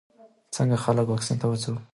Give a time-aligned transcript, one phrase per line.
[0.55, 1.79] څنګه خلک واکسین ته وهڅوو؟